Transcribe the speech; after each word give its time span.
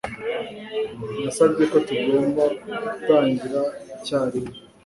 Nasabye 1.21 1.63
ko 1.71 1.77
tugomba 1.87 2.43
gutangira 2.85 3.61
icyarimwe. 3.95 4.53